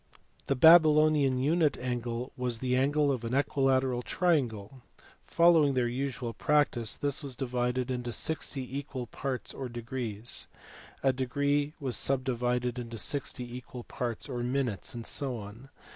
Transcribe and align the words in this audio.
The 0.47 0.55
Babylonian 0.55 1.37
unit 1.37 1.77
angle 1.77 2.31
was 2.35 2.57
the 2.57 2.75
angle 2.75 3.11
of 3.11 3.23
an 3.23 3.35
equi 3.35 3.61
lateral 3.61 4.01
triangle; 4.01 4.81
following 5.21 5.75
their 5.75 5.87
usual 5.87 6.33
practice 6.33 6.89
(see 6.89 6.95
p. 6.97 7.01
5) 7.01 7.01
this 7.01 7.21
was 7.21 7.35
divided 7.35 7.91
into 7.91 8.11
sixty 8.11 8.65
equal 8.79 9.05
parts 9.05 9.53
or 9.53 9.69
degrees, 9.69 10.47
a 11.03 11.13
degree 11.13 11.75
was 11.79 11.95
sub 11.97 12.23
divided 12.23 12.79
into 12.79 12.97
sixty 12.97 13.55
equal 13.55 13.83
parts 13.83 14.27
or 14.27 14.39
minutes, 14.41 14.95
and 14.95 15.05
so 15.05 15.37
on. 15.37 15.69